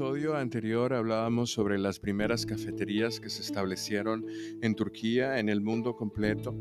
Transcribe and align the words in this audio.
episodio 0.00 0.34
anterior 0.34 0.94
hablábamos 0.94 1.50
sobre 1.50 1.76
las 1.76 2.00
primeras 2.00 2.46
cafeterías 2.46 3.20
que 3.20 3.28
se 3.28 3.42
establecieron 3.42 4.24
en 4.62 4.74
Turquía, 4.74 5.38
en 5.38 5.50
el 5.50 5.60
mundo 5.60 5.94
completo, 5.94 6.54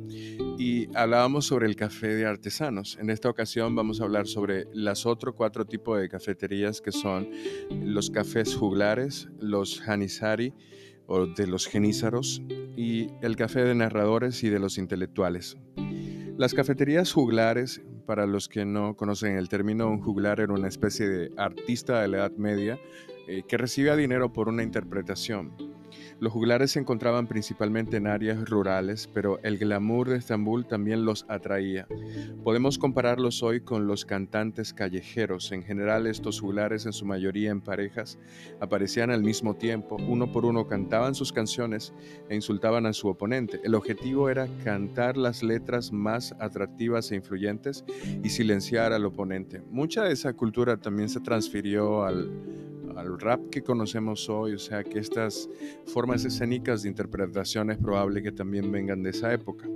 y 0.57 0.93
hablábamos 0.93 1.46
sobre 1.46 1.67
el 1.67 1.77
café 1.77 2.07
de 2.16 2.25
artesanos. 2.25 2.98
En 2.99 3.09
esta 3.09 3.30
ocasión 3.30 3.73
vamos 3.75 4.02
a 4.02 4.04
hablar 4.04 4.27
sobre 4.27 4.66
los 4.73 5.05
otros 5.05 5.36
cuatro 5.36 5.63
tipos 5.63 6.02
de 6.02 6.09
cafeterías 6.09 6.81
que 6.81 6.91
son 6.91 7.30
los 7.70 8.09
cafés 8.09 8.57
juglares, 8.57 9.30
los 9.40 9.80
janisari 9.80 10.53
o 11.08 11.26
de 11.26 11.48
los 11.48 11.66
genízaros 11.66 12.41
y 12.76 13.08
el 13.21 13.38
café 13.38 13.63
de 13.63 13.73
narradores 13.73 14.44
y 14.44 14.49
de 14.49 14.59
los 14.59 14.77
intelectuales. 14.77 15.55
Las 16.38 16.53
cafeterías 16.53 17.13
juglares 17.13 17.81
para 18.05 18.26
los 18.26 18.49
que 18.49 18.66
no 18.66 18.98
conocen 18.98 19.38
el 19.38 19.48
término, 19.48 19.88
un 19.88 20.02
juglar 20.02 20.41
era 20.41 20.52
una 20.52 20.67
especie 20.67 21.08
de 21.08 21.31
artista 21.38 22.02
de 22.02 22.08
la 22.09 22.17
Edad 22.17 22.31
Media 22.31 22.80
eh, 23.29 23.43
que 23.47 23.57
recibía 23.57 23.95
dinero 23.95 24.33
por 24.33 24.49
una 24.49 24.63
interpretación. 24.63 25.53
Los 26.19 26.33
juglares 26.33 26.71
se 26.71 26.79
encontraban 26.79 27.27
principalmente 27.27 27.97
en 27.97 28.07
áreas 28.07 28.49
rurales, 28.49 29.07
pero 29.13 29.39
el 29.43 29.59
glamour 29.59 30.09
de 30.09 30.17
Estambul 30.17 30.65
también 30.65 31.05
los 31.05 31.25
atraía. 31.29 31.88
Podemos 32.43 32.79
compararlos 32.79 33.43
hoy 33.43 33.61
con 33.61 33.85
los 33.85 34.03
cantantes 34.03 34.73
callejeros. 34.73 35.52
En 35.52 35.63
general, 35.63 36.07
estos 36.07 36.41
juglares, 36.41 36.88
en 36.88 36.93
su 36.93 37.05
mayoría 37.05 37.52
en 37.52 37.61
parejas, 37.61 38.17
aparecían 38.59 39.11
al 39.11 39.23
mismo 39.23 39.55
tiempo, 39.55 39.95
uno 39.95 40.31
por 40.31 40.43
uno 40.43 40.67
cantaban 40.67 41.13
sus 41.13 41.31
canciones 41.31 41.93
e 42.30 42.35
insultaban 42.35 42.88
a 42.88 42.93
su 42.93 43.09
oponente. 43.09 43.61
El 43.63 43.75
objetivo 43.75 44.30
era 44.30 44.47
cantar 44.63 45.17
las 45.17 45.43
letras 45.43 45.91
más 45.91 46.35
atractivas 46.39 47.11
e 47.11 47.16
influyentes 47.16 47.85
y 48.23 48.30
silenciar 48.30 48.91
al 48.91 49.05
oponente. 49.05 49.61
Mucha 49.69 50.03
de 50.03 50.14
esa 50.14 50.33
cultura 50.33 50.77
también 50.77 51.09
se 51.09 51.19
transfirió 51.19 52.03
al 52.03 52.31
al 53.00 53.19
rap 53.19 53.50
que 53.50 53.61
conocemos 53.61 54.30
hoy, 54.30 54.53
o 54.53 54.59
sea 54.59 54.83
que 54.83 55.00
estas 55.00 55.50
formas 55.86 56.25
escénicas 56.25 56.83
de 56.83 56.89
interpretación 56.89 57.72
es 57.72 57.78
probable 57.78 58.22
que 58.22 58.31
también 58.31 58.72
vengan 58.72 59.03
de 59.03 59.11
esa 59.11 59.33
época. 59.33 59.67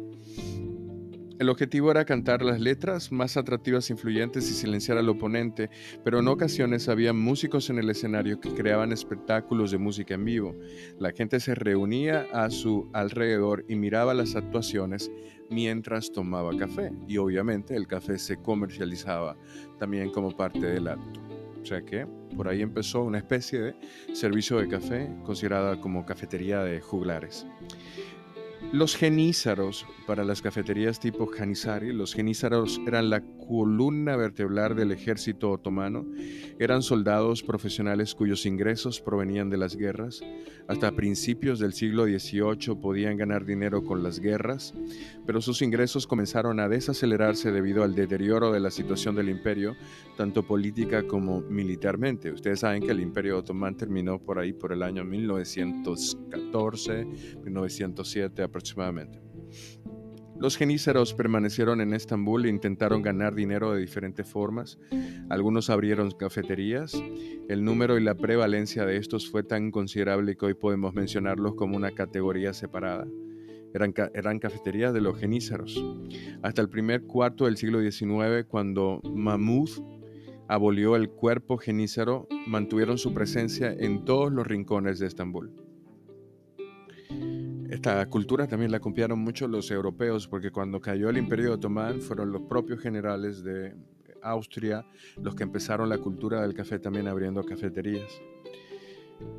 El 1.39 1.49
objetivo 1.49 1.91
era 1.91 2.05
cantar 2.05 2.43
las 2.43 2.61
letras 2.61 3.11
más 3.11 3.35
atractivas 3.37 3.89
influyentes 3.89 4.49
y 4.49 4.53
silenciar 4.53 4.97
al 4.97 5.09
oponente, 5.09 5.69
pero 6.03 6.19
en 6.19 6.27
ocasiones 6.27 6.87
había 6.87 7.11
músicos 7.11 7.69
en 7.69 7.79
el 7.79 7.89
escenario 7.89 8.39
que 8.39 8.53
creaban 8.53 8.91
espectáculos 8.91 9.71
de 9.71 9.79
música 9.79 10.13
en 10.13 10.23
vivo. 10.23 10.55
La 10.99 11.11
gente 11.11 11.39
se 11.39 11.55
reunía 11.55 12.27
a 12.31 12.49
su 12.49 12.87
alrededor 12.93 13.65
y 13.67 13.75
miraba 13.75 14.13
las 14.13 14.35
actuaciones 14.35 15.11
mientras 15.49 16.11
tomaba 16.11 16.55
café, 16.55 16.91
y 17.07 17.17
obviamente 17.17 17.75
el 17.75 17.87
café 17.87 18.19
se 18.19 18.37
comercializaba 18.37 19.35
también 19.79 20.11
como 20.11 20.37
parte 20.37 20.65
del 20.65 20.87
acto. 20.87 21.32
O 21.63 21.65
sea 21.65 21.81
que 21.81 22.05
por 22.35 22.49
ahí 22.49 22.61
empezó 22.61 23.03
una 23.03 23.19
especie 23.19 23.59
de 23.59 23.75
servicio 24.13 24.57
de 24.59 24.67
café 24.67 25.09
considerada 25.23 25.79
como 25.79 26.05
cafetería 26.05 26.59
de 26.59 26.81
juglares. 26.81 27.47
Los 28.73 28.95
genízaros, 28.95 29.85
para 30.07 30.23
las 30.23 30.41
cafeterías 30.41 30.99
tipo 30.99 31.27
Janissari, 31.27 31.93
los 31.93 32.15
genízaros 32.15 32.81
eran 32.87 33.11
la 33.11 33.21
columna 33.21 34.15
vertebral 34.15 34.75
del 34.75 34.91
ejército 34.91 35.51
otomano, 35.51 36.07
eran 36.57 36.81
soldados 36.81 37.43
profesionales 37.43 38.15
cuyos 38.15 38.47
ingresos 38.47 38.99
provenían 38.99 39.51
de 39.51 39.57
las 39.57 39.75
guerras. 39.75 40.21
Hasta 40.67 40.91
principios 40.93 41.59
del 41.59 41.73
siglo 41.73 42.05
XVIII 42.05 42.75
podían 42.81 43.15
ganar 43.15 43.45
dinero 43.45 43.83
con 43.83 44.01
las 44.01 44.19
guerras, 44.19 44.73
pero 45.27 45.39
sus 45.39 45.61
ingresos 45.61 46.07
comenzaron 46.07 46.59
a 46.59 46.67
desacelerarse 46.67 47.51
debido 47.51 47.83
al 47.83 47.93
deterioro 47.93 48.51
de 48.51 48.59
la 48.59 48.71
situación 48.71 49.15
del 49.15 49.29
imperio, 49.29 49.75
tanto 50.17 50.47
política 50.47 51.03
como 51.03 51.41
militarmente. 51.41 52.31
Ustedes 52.31 52.61
saben 52.61 52.81
que 52.81 52.91
el 52.91 53.01
imperio 53.01 53.37
otomano 53.37 53.77
terminó 53.77 54.17
por 54.17 54.39
ahí 54.39 54.51
por 54.51 54.71
el 54.71 54.81
año 54.81 55.03
1914, 55.03 57.05
1907 57.43 58.41
aproximadamente. 58.41 58.62
Los 60.39 60.57
genízaros 60.57 61.13
permanecieron 61.13 61.79
en 61.79 61.93
Estambul 61.93 62.45
e 62.45 62.49
intentaron 62.49 63.01
ganar 63.01 63.33
dinero 63.35 63.71
de 63.71 63.79
diferentes 63.79 64.27
formas. 64.27 64.77
Algunos 65.29 65.69
abrieron 65.69 66.11
cafeterías. 66.11 67.01
El 67.47 67.63
número 67.63 67.97
y 67.97 68.03
la 68.03 68.15
prevalencia 68.15 68.85
de 68.85 68.97
estos 68.97 69.29
fue 69.29 69.43
tan 69.43 69.71
considerable 69.71 70.35
que 70.35 70.47
hoy 70.47 70.53
podemos 70.53 70.93
mencionarlos 70.93 71.55
como 71.55 71.77
una 71.77 71.91
categoría 71.91 72.53
separada. 72.53 73.07
Eran, 73.73 73.93
eran 74.13 74.39
cafeterías 74.39 74.93
de 74.93 75.01
los 75.01 75.17
genízaros. 75.17 75.81
Hasta 76.41 76.61
el 76.61 76.69
primer 76.69 77.03
cuarto 77.03 77.45
del 77.45 77.55
siglo 77.55 77.79
XIX, 77.79 78.45
cuando 78.47 79.01
Mahmud 79.03 79.69
abolió 80.47 80.95
el 80.95 81.09
cuerpo 81.09 81.57
genízaro, 81.57 82.27
mantuvieron 82.47 82.97
su 82.97 83.13
presencia 83.13 83.71
en 83.71 84.03
todos 84.03 84.31
los 84.31 84.45
rincones 84.45 84.99
de 84.99 85.07
Estambul. 85.07 85.53
Esta 87.73 88.05
cultura 88.05 88.45
también 88.45 88.71
la 88.71 88.79
copiaron 88.79 89.17
mucho 89.17 89.47
los 89.47 89.71
europeos, 89.71 90.27
porque 90.27 90.51
cuando 90.51 90.79
cayó 90.79 91.09
el 91.09 91.17
Imperio 91.17 91.53
Otomán 91.53 92.01
fueron 92.01 92.31
los 92.31 92.43
propios 92.43 92.79
generales 92.79 93.43
de 93.43 93.73
Austria 94.21 94.85
los 95.19 95.33
que 95.33 95.41
empezaron 95.41 95.89
la 95.89 95.97
cultura 95.97 96.43
del 96.43 96.53
café 96.53 96.77
también 96.77 97.07
abriendo 97.07 97.43
cafeterías. 97.43 98.21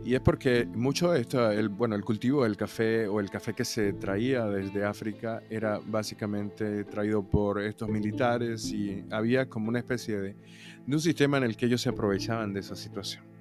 Y 0.04 0.16
es 0.16 0.20
porque 0.20 0.66
mucho 0.66 1.12
de 1.12 1.20
esto, 1.20 1.48
el, 1.48 1.68
bueno, 1.68 1.94
el 1.94 2.02
cultivo 2.02 2.42
del 2.42 2.56
café 2.56 3.06
o 3.06 3.20
el 3.20 3.30
café 3.30 3.54
que 3.54 3.64
se 3.64 3.92
traía 3.92 4.46
desde 4.46 4.84
África 4.84 5.40
era 5.48 5.78
básicamente 5.86 6.82
traído 6.86 7.22
por 7.22 7.62
estos 7.62 7.88
militares 7.88 8.68
y 8.72 9.04
había 9.12 9.48
como 9.48 9.68
una 9.68 9.78
especie 9.78 10.16
de, 10.20 10.36
de 10.84 10.94
un 10.94 11.00
sistema 11.00 11.36
en 11.36 11.44
el 11.44 11.56
que 11.56 11.66
ellos 11.66 11.82
se 11.82 11.88
aprovechaban 11.90 12.52
de 12.52 12.58
esa 12.58 12.74
situación 12.74 13.33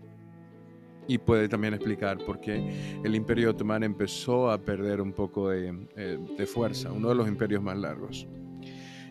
y 1.07 1.17
puede 1.17 1.49
también 1.49 1.73
explicar 1.73 2.17
por 2.19 2.39
qué 2.39 2.99
el 3.03 3.15
imperio 3.15 3.51
otomano 3.51 3.85
empezó 3.85 4.51
a 4.51 4.57
perder 4.57 5.01
un 5.01 5.13
poco 5.13 5.49
de, 5.49 5.87
eh, 5.95 6.17
de 6.37 6.45
fuerza, 6.45 6.91
uno 6.91 7.09
de 7.09 7.15
los 7.15 7.27
imperios 7.27 7.61
más 7.61 7.77
largos. 7.77 8.27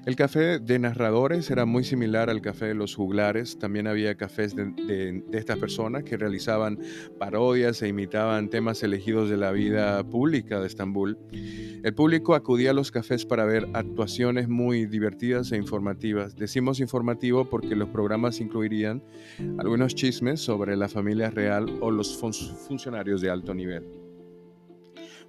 El 0.04 0.16
café 0.16 0.58
de 0.58 0.81
narradores 0.81 1.48
era 1.52 1.64
muy 1.64 1.84
similar 1.84 2.28
al 2.28 2.41
café 2.41 2.66
de 2.66 2.75
los 2.75 2.97
juglares. 2.97 3.56
También 3.60 3.86
había 3.86 4.16
cafés 4.16 4.52
de, 4.56 5.22
estas 5.31 5.58
personas 5.58 6.02
que 6.02 6.16
realizaban 6.16 6.81
parodias 7.20 7.81
e 7.82 7.88
imitaban 7.88 8.50
temas 8.50 8.82
elegidos 8.82 9.31
de 9.31 9.36
la 9.36 9.52
vida 9.52 10.02
pública 10.02 10.58
de 10.58 10.66
Estambul. 10.66 11.19
El 11.82 11.94
público 11.94 12.37
acudía 12.37 12.70
a 12.70 12.75
los 12.75 12.93
cafés 12.93 13.26
para 13.26 13.44
ver 13.44 13.69
actuaciones 13.72 14.48
muy 14.48 14.87
divertidas 14.87 15.50
e 15.50 15.56
informativas. 15.56 16.37
Decimos 16.37 16.78
informativo 16.78 17.44
porque 17.50 17.75
los 17.75 17.88
programas 17.88 18.41
incluirían 18.41 19.03
algunos 19.59 19.97
chismes 19.97 20.41
sobre 20.41 20.76
la 20.76 20.88
familia 20.88 21.31
real 21.31 21.78
o 21.81 21.91
los 21.91 22.16
funcionarios 22.16 23.20
de 23.20 23.31
alto 23.31 23.53
nivel. 23.53 23.84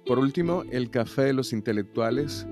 Por 0.06 0.20
último, 0.20 0.62
el 0.70 0.90
café 0.90 1.22
de 1.22 1.32
los 1.32 1.52
intelectuales 1.52 2.46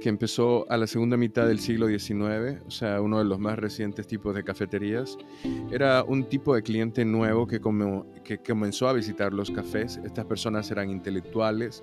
que 0.00 0.08
empezó 0.08 0.70
a 0.70 0.76
la 0.76 0.86
segunda 0.86 1.16
mitad 1.16 1.46
del 1.46 1.58
siglo 1.58 1.88
XIX, 1.88 2.62
o 2.66 2.70
sea, 2.70 3.00
uno 3.00 3.18
de 3.18 3.24
los 3.24 3.40
más 3.40 3.58
recientes 3.58 4.06
tipos 4.06 4.34
de 4.34 4.44
cafeterías. 4.44 5.18
Era 5.72 6.04
un 6.04 6.24
tipo 6.24 6.54
de 6.54 6.62
cliente 6.62 7.04
nuevo 7.04 7.48
que, 7.48 7.60
que 8.22 8.38
comenzó 8.38 8.88
a 8.88 8.92
visitar 8.92 9.32
los 9.32 9.50
cafés. 9.50 10.00
Estas 10.04 10.24
personas 10.24 10.70
eran 10.70 10.88
intelectuales, 10.88 11.82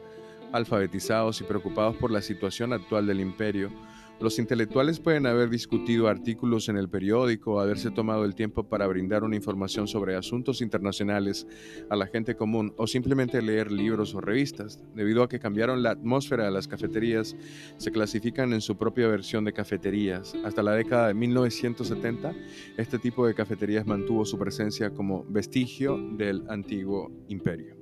alfabetizados 0.51 1.41
y 1.41 1.43
preocupados 1.43 1.95
por 1.97 2.11
la 2.11 2.21
situación 2.21 2.73
actual 2.73 3.07
del 3.07 3.19
imperio 3.19 3.71
los 4.19 4.39
intelectuales 4.39 4.99
pueden 4.99 5.27
haber 5.27 5.47
discutido 5.47 6.07
artículos 6.07 6.69
en 6.69 6.77
el 6.77 6.89
periódico, 6.89 7.59
haberse 7.59 7.91
tomado 7.91 8.25
el 8.25 8.33
tiempo 8.33 8.63
para 8.63 8.87
brindar 8.87 9.23
una 9.23 9.35
información 9.35 9.87
sobre 9.87 10.15
asuntos 10.15 10.61
internacionales 10.61 11.45
a 11.91 11.95
la 11.95 12.07
gente 12.07 12.35
común 12.35 12.73
o 12.77 12.87
simplemente 12.87 13.43
leer 13.43 13.71
libros 13.71 14.15
o 14.15 14.21
revistas. 14.21 14.83
Debido 14.95 15.21
a 15.21 15.29
que 15.29 15.39
cambiaron 15.39 15.83
la 15.83 15.91
atmósfera 15.91 16.45
de 16.45 16.51
las 16.51 16.67
cafeterías, 16.67 17.35
se 17.77 17.91
clasifican 17.91 18.53
en 18.53 18.61
su 18.61 18.75
propia 18.75 19.07
versión 19.07 19.45
de 19.45 19.53
cafeterías. 19.53 20.33
Hasta 20.43 20.63
la 20.63 20.71
década 20.71 21.09
de 21.09 21.13
1970, 21.13 22.33
este 22.77 22.97
tipo 22.97 23.27
de 23.27 23.35
cafeterías 23.35 23.85
mantuvo 23.85 24.25
su 24.25 24.39
presencia 24.39 24.89
como 24.89 25.25
vestigio 25.29 25.95
del 26.17 26.43
antiguo 26.49 27.11
imperio. 27.27 27.76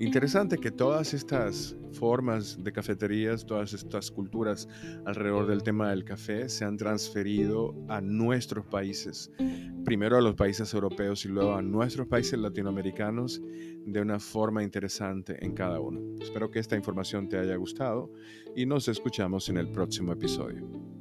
Interesante 0.00 0.58
que 0.58 0.70
todas 0.70 1.12
estas 1.12 1.76
formas 1.92 2.62
de 2.62 2.72
cafeterías, 2.72 3.44
todas 3.44 3.72
estas 3.72 4.12
culturas 4.12 4.68
alrededor 5.04 5.48
del 5.48 5.64
tema 5.64 5.90
del 5.90 6.04
café 6.04 6.48
se 6.48 6.64
han 6.64 6.76
transferido 6.76 7.74
a 7.88 8.00
nuestros 8.00 8.64
países, 8.66 9.32
primero 9.84 10.16
a 10.16 10.20
los 10.20 10.36
países 10.36 10.72
europeos 10.72 11.24
y 11.24 11.28
luego 11.28 11.56
a 11.56 11.62
nuestros 11.62 12.06
países 12.06 12.38
latinoamericanos 12.38 13.42
de 13.86 14.00
una 14.00 14.20
forma 14.20 14.62
interesante 14.62 15.44
en 15.44 15.54
cada 15.54 15.80
uno. 15.80 16.00
Espero 16.22 16.48
que 16.50 16.60
esta 16.60 16.76
información 16.76 17.28
te 17.28 17.38
haya 17.38 17.56
gustado 17.56 18.12
y 18.54 18.66
nos 18.66 18.86
escuchamos 18.86 19.48
en 19.48 19.56
el 19.56 19.68
próximo 19.72 20.12
episodio. 20.12 20.97